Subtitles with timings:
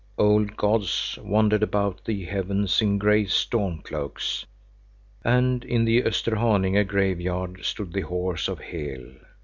[0.17, 4.47] Old gods wandered about the heavens in gray storm cloaks,
[5.23, 9.11] and in the Österhaninge graveyard stood the horse of Hel.